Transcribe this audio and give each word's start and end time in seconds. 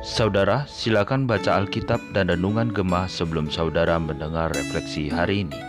Saudara, 0.00 0.64
silakan 0.64 1.28
baca 1.28 1.60
Alkitab 1.60 2.00
dan 2.16 2.32
Renungan 2.32 2.72
Gemah 2.72 3.12
sebelum 3.12 3.52
saudara 3.52 4.00
mendengar 4.00 4.48
refleksi 4.56 5.12
hari 5.12 5.44
ini. 5.44 5.60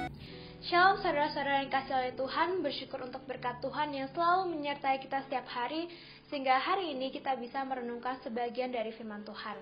Shalom 0.64 0.96
saudara-saudara 1.04 1.68
yang 1.68 1.72
kasih 1.76 1.92
oleh 1.92 2.14
Tuhan, 2.16 2.64
bersyukur 2.64 3.04
untuk 3.04 3.20
berkat 3.28 3.60
Tuhan 3.60 3.92
yang 3.92 4.08
selalu 4.16 4.56
menyertai 4.56 5.04
kita 5.04 5.28
setiap 5.28 5.44
hari, 5.52 5.92
sehingga 6.32 6.56
hari 6.56 6.96
ini 6.96 7.12
kita 7.12 7.36
bisa 7.36 7.68
merenungkan 7.68 8.16
sebagian 8.24 8.72
dari 8.72 8.96
firman 8.96 9.28
Tuhan. 9.28 9.60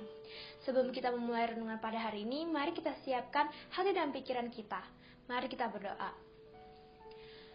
Sebelum 0.70 0.94
kita 0.94 1.10
memulai 1.10 1.58
renungan 1.58 1.82
pada 1.82 1.98
hari 1.98 2.22
ini, 2.22 2.46
mari 2.46 2.78
kita 2.78 2.94
siapkan 3.02 3.50
hati 3.74 3.98
dan 3.98 4.14
pikiran 4.14 4.54
kita. 4.54 4.80
Mari 5.26 5.50
kita 5.50 5.74
berdoa. 5.74 6.33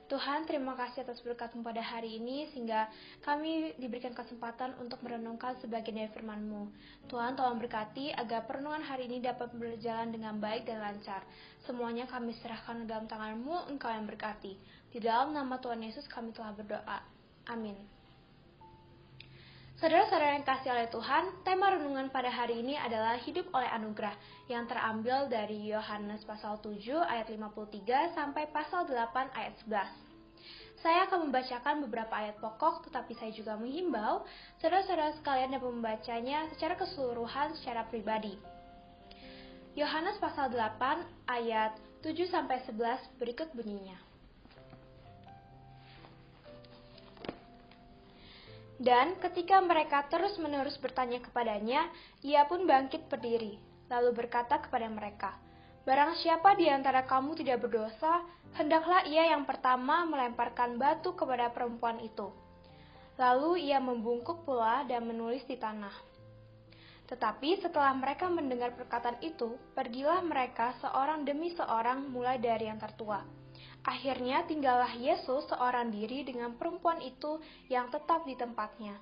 Tuhan, 0.09 0.49
terima 0.49 0.73
kasih 0.73 1.05
atas 1.05 1.21
berkatmu 1.21 1.61
pada 1.61 1.85
hari 1.85 2.17
ini, 2.17 2.49
sehingga 2.49 2.89
kami 3.21 3.77
diberikan 3.77 4.17
kesempatan 4.17 4.73
untuk 4.81 5.05
merenungkan 5.05 5.53
sebagian 5.61 6.01
dari 6.01 6.09
firman-Mu. 6.17 6.65
Tuhan, 7.13 7.37
tolong 7.37 7.61
berkati 7.61 8.17
agar 8.17 8.49
perenungan 8.49 8.81
hari 8.81 9.05
ini 9.05 9.21
dapat 9.21 9.53
berjalan 9.53 10.09
dengan 10.09 10.41
baik 10.41 10.65
dan 10.65 10.81
lancar. 10.81 11.21
Semuanya 11.69 12.09
kami 12.09 12.33
serahkan 12.41 12.89
dalam 12.89 13.05
tangan-Mu, 13.05 13.69
Engkau 13.69 13.93
yang 13.93 14.09
berkati. 14.09 14.57
Di 14.89 14.97
dalam 14.97 15.37
nama 15.37 15.61
Tuhan 15.61 15.85
Yesus 15.85 16.09
kami 16.09 16.33
telah 16.33 16.57
berdoa. 16.57 17.05
Amin. 17.53 17.98
Saudara-saudara 19.79 20.35
yang 20.35 20.43
kasih 20.43 20.75
oleh 20.75 20.91
Tuhan, 20.91 21.47
tema 21.47 21.71
renungan 21.71 22.11
pada 22.11 22.27
hari 22.27 22.67
ini 22.67 22.75
adalah 22.75 23.15
hidup 23.15 23.47
oleh 23.55 23.71
anugerah 23.71 24.11
yang 24.51 24.67
terambil 24.67 25.31
dari 25.31 25.71
Yohanes 25.71 26.27
pasal 26.27 26.59
7 26.59 26.99
ayat 27.07 27.31
53 27.31 28.11
sampai 28.11 28.51
pasal 28.51 28.91
8 28.91 29.39
ayat 29.39 29.55
11. 29.71 30.83
Saya 30.83 31.07
akan 31.07 31.31
membacakan 31.31 31.87
beberapa 31.87 32.11
ayat 32.11 32.43
pokok, 32.43 32.91
tetapi 32.91 33.15
saya 33.23 33.31
juga 33.31 33.55
menghimbau 33.55 34.27
saudara-saudara 34.59 35.15
sekalian 35.23 35.55
dapat 35.55 35.71
membacanya 35.71 36.51
secara 36.51 36.75
keseluruhan 36.75 37.55
secara 37.63 37.87
pribadi. 37.87 38.35
Yohanes 39.79 40.19
pasal 40.19 40.51
8 40.51 41.07
ayat 41.31 41.79
7 42.03 42.19
sampai 42.27 42.67
11 42.67 43.15
berikut 43.23 43.47
bunyinya. 43.55 44.08
Dan 48.79 49.19
ketika 49.19 49.59
mereka 49.59 50.07
terus-menerus 50.07 50.79
bertanya 50.79 51.19
kepadanya, 51.19 51.91
ia 52.23 52.47
pun 52.47 52.63
bangkit 52.63 53.11
berdiri, 53.11 53.59
lalu 53.91 54.15
berkata 54.15 54.63
kepada 54.63 54.87
mereka, 54.87 55.35
Barang 55.83 56.15
siapa 56.15 56.55
di 56.55 56.71
antara 56.71 57.03
kamu 57.03 57.35
tidak 57.43 57.67
berdosa, 57.67 58.23
hendaklah 58.55 59.03
ia 59.03 59.35
yang 59.35 59.43
pertama 59.49 60.07
melemparkan 60.07 60.79
batu 60.79 61.17
kepada 61.19 61.51
perempuan 61.51 61.99
itu. 61.99 62.31
Lalu 63.19 63.67
ia 63.67 63.83
membungkuk 63.83 64.47
pula 64.47 64.87
dan 64.87 65.11
menulis 65.11 65.43
di 65.49 65.59
tanah. 65.59 65.97
Tetapi 67.11 67.59
setelah 67.59 67.97
mereka 67.99 68.31
mendengar 68.31 68.77
perkataan 68.79 69.19
itu, 69.27 69.59
pergilah 69.75 70.23
mereka 70.23 70.77
seorang 70.79 71.27
demi 71.27 71.51
seorang 71.57 72.05
mulai 72.15 72.39
dari 72.39 72.69
yang 72.71 72.79
tertua 72.79 73.25
Akhirnya 73.89 74.45
tinggallah 74.45 74.93
Yesus 75.01 75.49
seorang 75.49 75.89
diri 75.89 76.21
dengan 76.21 76.53
perempuan 76.61 77.01
itu 77.01 77.41
yang 77.73 77.89
tetap 77.89 78.29
di 78.29 78.37
tempatnya. 78.37 78.93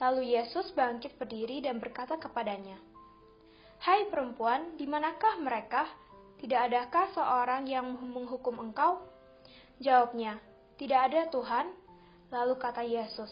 Lalu 0.00 0.32
Yesus 0.40 0.72
bangkit 0.72 1.20
berdiri 1.20 1.60
dan 1.60 1.84
berkata 1.84 2.16
kepadanya, 2.16 2.80
Hai 3.84 4.08
perempuan, 4.08 4.80
di 4.80 4.88
manakah 4.88 5.36
mereka? 5.36 5.84
Tidak 6.40 6.56
adakah 6.56 7.12
seorang 7.12 7.68
yang 7.68 7.92
menghukum 7.92 8.56
engkau? 8.56 9.04
Jawabnya, 9.84 10.40
Tidak 10.80 11.00
ada 11.12 11.28
Tuhan. 11.28 11.68
Lalu 12.32 12.54
kata 12.56 12.80
Yesus, 12.88 13.28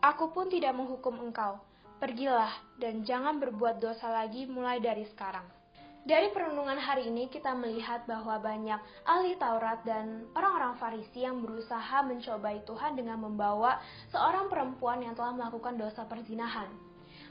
Aku 0.00 0.32
pun 0.32 0.48
tidak 0.48 0.72
menghukum 0.72 1.20
engkau. 1.20 1.60
Pergilah 2.00 2.56
dan 2.80 3.04
jangan 3.04 3.36
berbuat 3.36 3.84
dosa 3.84 4.08
lagi 4.08 4.48
mulai 4.48 4.80
dari 4.80 5.04
sekarang. 5.04 5.63
Dari 6.04 6.28
perenungan 6.36 6.76
hari 6.76 7.08
ini 7.08 7.32
kita 7.32 7.56
melihat 7.56 8.04
bahwa 8.04 8.36
banyak 8.36 8.76
ahli 9.08 9.40
Taurat 9.40 9.80
dan 9.88 10.28
orang-orang 10.36 10.76
Farisi 10.76 11.24
yang 11.24 11.40
berusaha 11.40 12.04
mencobai 12.04 12.60
Tuhan 12.68 12.92
dengan 12.92 13.24
membawa 13.24 13.80
seorang 14.12 14.52
perempuan 14.52 15.00
yang 15.00 15.16
telah 15.16 15.32
melakukan 15.32 15.80
dosa 15.80 16.04
perzinahan. 16.04 16.68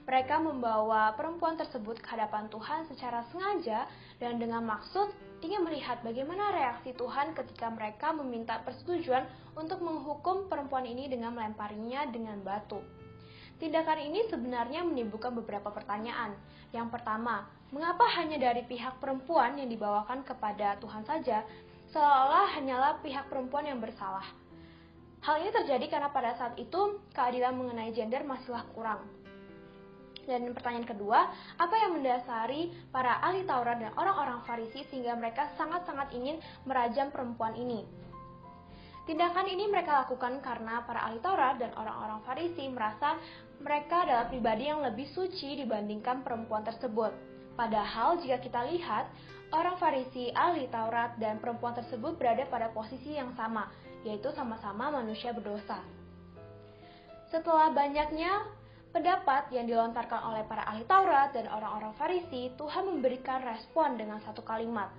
Mereka 0.09 0.41
membawa 0.41 1.13
perempuan 1.13 1.53
tersebut 1.53 2.01
ke 2.01 2.17
hadapan 2.17 2.50
Tuhan 2.50 2.89
secara 2.89 3.22
sengaja 3.29 3.85
dan 4.17 4.41
dengan 4.41 4.66
maksud 4.66 5.13
ingin 5.45 5.62
melihat 5.62 6.01
bagaimana 6.01 6.57
reaksi 6.57 6.97
Tuhan 6.97 7.38
ketika 7.38 7.69
mereka 7.69 8.09
meminta 8.09 8.57
persetujuan 8.66 9.29
untuk 9.53 9.85
menghukum 9.85 10.50
perempuan 10.50 10.89
ini 10.89 11.06
dengan 11.06 11.38
melemparinya 11.38 12.09
dengan 12.09 12.41
batu. 12.41 12.81
Tindakan 13.63 13.96
ini 13.96 14.28
sebenarnya 14.28 14.84
menimbulkan 14.84 15.31
beberapa 15.40 15.72
pertanyaan. 15.72 16.35
Yang 16.75 17.00
pertama, 17.00 17.47
mengapa 17.72 18.03
hanya 18.19 18.35
dari 18.35 18.59
pihak 18.68 19.00
perempuan 19.00 19.56
yang 19.56 19.72
dibawakan 19.72 20.19
kepada 20.28 20.75
Tuhan 20.84 21.07
saja, 21.07 21.47
seolah-olah 21.96 22.59
hanyalah 22.59 23.00
pihak 23.00 23.31
perempuan 23.31 23.63
yang 23.63 23.79
bersalah? 23.79 24.28
Hal 25.24 25.40
ini 25.40 25.56
terjadi 25.56 25.88
karena 25.88 26.12
pada 26.12 26.35
saat 26.35 26.59
itu 26.59 27.00
keadilan 27.16 27.56
mengenai 27.56 27.96
gender 27.96 28.28
masihlah 28.28 28.68
kurang. 28.75 29.00
Dan 30.28 30.51
pertanyaan 30.51 30.84
kedua, 30.84 31.31
apa 31.56 31.75
yang 31.88 31.95
mendasari 31.95 32.68
para 32.91 33.24
ahli 33.24 33.47
Taurat 33.47 33.80
dan 33.80 33.95
orang-orang 33.95 34.44
Farisi 34.44 34.84
sehingga 34.91 35.16
mereka 35.16 35.47
sangat-sangat 35.56 36.12
ingin 36.12 36.44
merajam 36.68 37.16
perempuan 37.16 37.56
ini? 37.56 37.88
Tindakan 39.03 39.51
ini 39.51 39.67
mereka 39.67 40.07
lakukan 40.07 40.39
karena 40.39 40.79
para 40.87 41.03
ahli 41.03 41.19
Taurat 41.19 41.59
dan 41.59 41.75
orang-orang 41.75 42.23
Farisi 42.23 42.71
merasa 42.71 43.19
mereka 43.59 44.07
adalah 44.07 44.31
pribadi 44.31 44.71
yang 44.71 44.79
lebih 44.79 45.11
suci 45.11 45.59
dibandingkan 45.59 46.23
perempuan 46.23 46.63
tersebut. 46.63 47.11
Padahal 47.59 48.23
jika 48.23 48.39
kita 48.39 48.63
lihat, 48.71 49.11
orang 49.51 49.75
Farisi, 49.75 50.31
ahli 50.31 50.71
Taurat, 50.71 51.19
dan 51.19 51.43
perempuan 51.43 51.75
tersebut 51.75 52.15
berada 52.15 52.47
pada 52.47 52.71
posisi 52.71 53.19
yang 53.19 53.35
sama, 53.35 53.67
yaitu 54.07 54.31
sama-sama 54.31 54.87
manusia 54.95 55.35
berdosa. 55.35 55.83
Setelah 57.27 57.75
banyaknya 57.75 58.47
pendapat 58.95 59.51
yang 59.51 59.67
dilontarkan 59.67 60.31
oleh 60.31 60.47
para 60.47 60.63
ahli 60.63 60.87
Taurat 60.87 61.35
dan 61.35 61.51
orang-orang 61.51 61.91
Farisi, 61.99 62.55
Tuhan 62.55 62.87
memberikan 62.87 63.43
respon 63.43 63.99
dengan 63.99 64.23
satu 64.23 64.47
kalimat. 64.47 64.95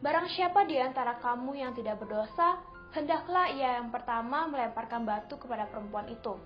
Barang 0.00 0.26
siapa 0.32 0.64
di 0.64 0.80
antara 0.80 1.20
kamu 1.20 1.52
yang 1.52 1.76
tidak 1.78 2.00
berdosa, 2.02 2.71
hendaklah 2.92 3.48
ia 3.48 3.80
yang 3.80 3.88
pertama 3.88 4.44
melemparkan 4.48 5.08
batu 5.08 5.40
kepada 5.40 5.64
perempuan 5.68 6.08
itu. 6.12 6.36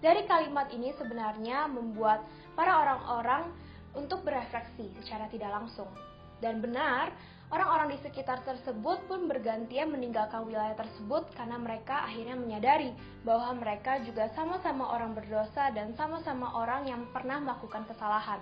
Dari 0.00 0.24
kalimat 0.26 0.66
ini 0.74 0.90
sebenarnya 0.96 1.70
membuat 1.70 2.24
para 2.58 2.82
orang-orang 2.82 3.52
untuk 3.94 4.24
berefleksi 4.26 4.90
secara 5.00 5.30
tidak 5.30 5.52
langsung. 5.52 5.88
Dan 6.40 6.64
benar, 6.64 7.12
orang-orang 7.52 7.92
di 7.94 7.98
sekitar 8.00 8.40
tersebut 8.48 9.04
pun 9.06 9.28
bergantian 9.28 9.92
meninggalkan 9.92 10.46
wilayah 10.48 10.72
tersebut 10.72 11.28
karena 11.36 11.60
mereka 11.60 12.08
akhirnya 12.08 12.32
menyadari 12.32 12.96
bahwa 13.28 13.60
mereka 13.60 14.00
juga 14.02 14.32
sama-sama 14.32 14.88
orang 14.88 15.12
berdosa 15.12 15.68
dan 15.76 15.92
sama-sama 16.00 16.48
orang 16.56 16.88
yang 16.88 17.04
pernah 17.12 17.36
melakukan 17.44 17.84
kesalahan. 17.84 18.40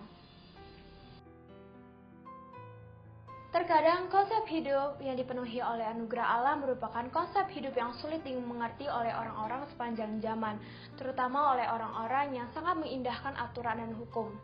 Terkadang 3.49 4.13
konsep 4.13 4.45
hidup 4.53 5.01
yang 5.01 5.17
dipenuhi 5.17 5.65
oleh 5.65 5.89
anugerah 5.89 6.37
Allah 6.37 6.61
merupakan 6.61 7.01
konsep 7.09 7.49
hidup 7.57 7.73
yang 7.73 7.97
sulit 7.97 8.21
dimengerti 8.21 8.85
oleh 8.85 9.09
orang-orang 9.09 9.65
sepanjang 9.73 10.21
zaman, 10.21 10.61
terutama 11.01 11.57
oleh 11.57 11.65
orang-orang 11.65 12.37
yang 12.37 12.49
sangat 12.53 12.77
mengindahkan 12.77 13.33
aturan 13.41 13.81
dan 13.81 13.97
hukum. 13.97 14.37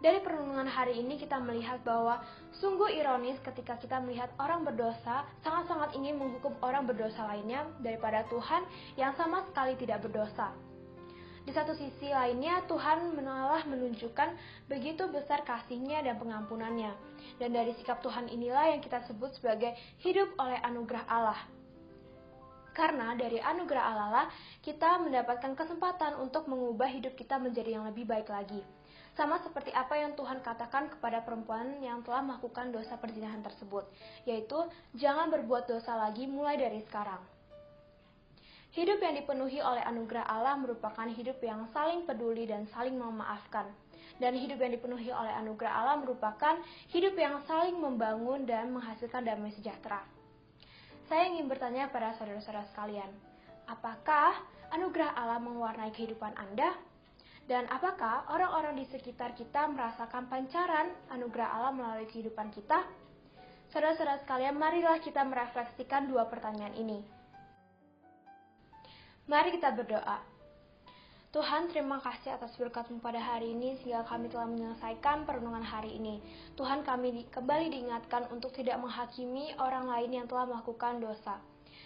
Dari 0.00 0.24
perenungan 0.24 0.64
hari 0.64 1.04
ini 1.04 1.20
kita 1.20 1.36
melihat 1.36 1.84
bahwa 1.84 2.24
sungguh 2.56 2.88
ironis 2.96 3.36
ketika 3.44 3.76
kita 3.76 4.00
melihat 4.00 4.32
orang 4.40 4.64
berdosa 4.64 5.28
sangat-sangat 5.44 5.92
ingin 5.92 6.16
menghukum 6.16 6.56
orang 6.64 6.88
berdosa 6.88 7.28
lainnya 7.28 7.68
daripada 7.84 8.24
Tuhan 8.32 8.64
yang 8.96 9.12
sama 9.20 9.44
sekali 9.52 9.76
tidak 9.76 10.00
berdosa. 10.00 10.69
Di 11.40 11.56
satu 11.56 11.72
sisi 11.72 12.12
lainnya, 12.12 12.60
Tuhan 12.68 13.16
menalah 13.16 13.64
menunjukkan 13.64 14.28
begitu 14.68 15.08
besar 15.08 15.40
kasihnya 15.42 16.04
dan 16.04 16.20
pengampunannya. 16.20 16.92
Dan 17.40 17.56
dari 17.56 17.72
sikap 17.74 18.04
Tuhan 18.04 18.28
inilah 18.28 18.76
yang 18.76 18.84
kita 18.84 19.00
sebut 19.08 19.32
sebagai 19.40 19.72
hidup 20.04 20.28
oleh 20.36 20.60
anugerah 20.60 21.04
Allah. 21.08 21.40
Karena 22.70 23.18
dari 23.18 23.42
anugerah 23.42 23.82
Allah 23.82 24.08
lah 24.08 24.26
kita 24.62 25.02
mendapatkan 25.02 25.58
kesempatan 25.58 26.22
untuk 26.22 26.46
mengubah 26.46 26.86
hidup 26.86 27.18
kita 27.18 27.40
menjadi 27.40 27.80
yang 27.80 27.84
lebih 27.88 28.06
baik 28.06 28.30
lagi. 28.30 28.62
Sama 29.18 29.42
seperti 29.42 29.74
apa 29.74 29.98
yang 29.98 30.14
Tuhan 30.14 30.38
katakan 30.38 30.86
kepada 30.86 31.20
perempuan 31.26 31.82
yang 31.82 32.00
telah 32.06 32.22
melakukan 32.22 32.70
dosa 32.70 32.94
perzinahan 32.94 33.42
tersebut, 33.42 33.90
yaitu 34.22 34.54
jangan 34.94 35.28
berbuat 35.34 35.66
dosa 35.66 35.98
lagi 35.98 36.30
mulai 36.30 36.54
dari 36.54 36.78
sekarang. 36.86 37.39
Hidup 38.70 39.02
yang 39.02 39.18
dipenuhi 39.18 39.58
oleh 39.58 39.82
anugerah 39.82 40.30
Allah 40.30 40.54
merupakan 40.54 41.02
hidup 41.02 41.42
yang 41.42 41.66
saling 41.74 42.06
peduli 42.06 42.46
dan 42.46 42.70
saling 42.70 42.94
memaafkan. 42.94 43.66
Dan 44.22 44.38
hidup 44.38 44.62
yang 44.62 44.70
dipenuhi 44.70 45.10
oleh 45.10 45.34
anugerah 45.42 45.74
Allah 45.74 45.96
merupakan 45.98 46.54
hidup 46.94 47.18
yang 47.18 47.42
saling 47.50 47.74
membangun 47.74 48.46
dan 48.46 48.70
menghasilkan 48.70 49.26
damai 49.26 49.50
sejahtera. 49.58 50.06
Saya 51.10 51.26
ingin 51.34 51.50
bertanya 51.50 51.90
pada 51.90 52.14
saudara-saudara 52.14 52.62
sekalian, 52.70 53.10
apakah 53.66 54.38
anugerah 54.70 55.18
Allah 55.18 55.42
mewarnai 55.42 55.90
kehidupan 55.90 56.30
Anda? 56.38 56.70
Dan 57.50 57.66
apakah 57.66 58.30
orang-orang 58.30 58.78
di 58.78 58.86
sekitar 58.86 59.34
kita 59.34 59.66
merasakan 59.66 60.30
pancaran 60.30 60.94
anugerah 61.10 61.58
Allah 61.58 61.74
melalui 61.74 62.06
kehidupan 62.06 62.54
kita? 62.54 62.86
Saudara-saudara 63.74 64.22
sekalian, 64.22 64.54
marilah 64.54 65.02
kita 65.02 65.26
merefleksikan 65.26 66.06
dua 66.06 66.30
pertanyaan 66.30 66.78
ini. 66.78 67.02
Mari 69.30 69.54
kita 69.54 69.70
berdoa. 69.70 70.18
Tuhan, 71.30 71.70
terima 71.70 72.02
kasih 72.02 72.34
atas 72.34 72.50
berkat-Mu 72.58 72.98
pada 72.98 73.22
hari 73.22 73.54
ini 73.54 73.78
sehingga 73.78 74.02
kami 74.02 74.26
telah 74.26 74.50
menyelesaikan 74.50 75.22
perenungan 75.22 75.62
hari 75.62 76.02
ini. 76.02 76.18
Tuhan, 76.58 76.82
kami 76.82 77.14
di, 77.14 77.22
kembali 77.30 77.70
diingatkan 77.70 78.26
untuk 78.34 78.50
tidak 78.50 78.82
menghakimi 78.82 79.54
orang 79.62 79.86
lain 79.86 80.18
yang 80.18 80.26
telah 80.26 80.50
melakukan 80.50 80.98
dosa. 80.98 81.38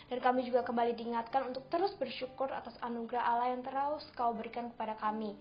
Dan 0.08 0.24
kami 0.24 0.48
juga 0.48 0.64
kembali 0.64 0.96
diingatkan 0.96 1.52
untuk 1.52 1.68
terus 1.68 1.92
bersyukur 2.00 2.48
atas 2.48 2.80
anugerah 2.80 3.20
Allah 3.20 3.52
yang 3.52 3.60
terus 3.60 4.08
Kau 4.16 4.32
berikan 4.32 4.72
kepada 4.72 4.96
kami. 4.96 5.36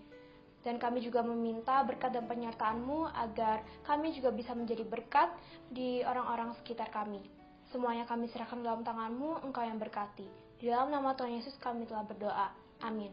Dan 0.59 0.83
kami 0.83 0.99
juga 0.99 1.23
meminta 1.23 1.87
berkat 1.87 2.11
dan 2.11 2.27
penyertaan-Mu 2.27 3.15
agar 3.15 3.63
kami 3.87 4.11
juga 4.11 4.35
bisa 4.35 4.51
menjadi 4.51 4.83
berkat 4.83 5.31
di 5.71 6.03
orang-orang 6.03 6.51
sekitar 6.59 6.91
kami. 6.91 7.23
Semuanya 7.71 8.03
kami 8.03 8.27
serahkan 8.27 8.59
dalam 8.59 8.83
tangan-Mu, 8.83 9.47
Engkau 9.47 9.63
yang 9.63 9.79
berkati. 9.79 10.42
Di 10.63 10.71
dalam 10.71 10.95
nama 10.95 11.11
Tuhan 11.11 11.43
Yesus 11.43 11.59
kami 11.59 11.83
telah 11.83 12.07
berdoa. 12.07 12.47
Amin. 12.87 13.11